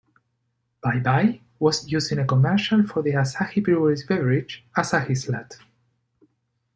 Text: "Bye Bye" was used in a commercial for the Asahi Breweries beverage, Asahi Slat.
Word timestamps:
"Bye 0.81 0.97
Bye" 0.99 1.41
was 1.59 1.87
used 1.91 2.11
in 2.11 2.17
a 2.17 2.25
commercial 2.25 2.81
for 2.81 3.03
the 3.03 3.11
Asahi 3.11 3.63
Breweries 3.63 4.03
beverage, 4.03 4.65
Asahi 4.75 5.15
Slat. 5.15 5.57